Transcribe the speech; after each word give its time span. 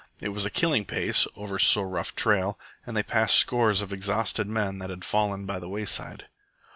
It 0.19 0.29
was 0.29 0.47
a 0.47 0.49
killing 0.49 0.85
pace, 0.85 1.27
over 1.35 1.59
so 1.59 1.83
rough 1.83 2.15
trail, 2.15 2.57
and 2.87 2.97
they 2.97 3.03
passed 3.03 3.35
scores 3.35 3.81
of 3.83 3.93
exhausted 3.93 4.47
men 4.47 4.79
that 4.79 4.89
had 4.89 5.05
fallen 5.05 5.45
by 5.45 5.59
the 5.59 5.69
wayside. 5.69 6.25